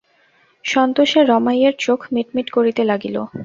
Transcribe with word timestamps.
সন্তোষে 0.65 1.19
রমাইয়ের 1.23 1.73
চোখ 1.79 1.99
মিটমিট 2.13 2.47
করিতে 2.49 2.81
লাগিল। 2.83 3.15